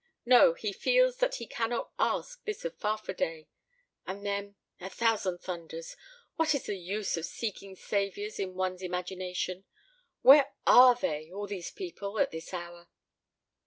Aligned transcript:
No, 0.25 0.55
he 0.55 0.73
feels 0.73 1.17
that 1.17 1.35
he 1.35 1.45
cannot 1.45 1.91
ask 1.99 2.43
this 2.43 2.65
of 2.65 2.75
Farfadet. 2.75 3.45
And 4.07 4.25
then 4.25 4.55
a 4.79 4.89
thousand 4.89 5.41
thunders! 5.43 5.95
what 6.37 6.55
is 6.55 6.63
the 6.63 6.75
use 6.79 7.17
of 7.17 7.25
seeking 7.27 7.75
saviors 7.75 8.39
in 8.39 8.55
one's 8.55 8.81
imagination? 8.81 9.63
Where 10.23 10.55
are 10.65 10.95
they, 10.95 11.31
all 11.31 11.45
these 11.45 11.69
people, 11.69 12.17
at 12.19 12.31
this 12.31 12.51
hour? 12.51 12.87